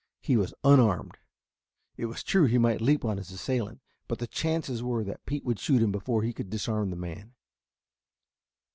[0.19, 1.19] He was unarmed.
[1.95, 5.45] It was true he might leap on his assailant, but the chances were that Pete
[5.45, 7.35] would shoot him before he could disarm the man.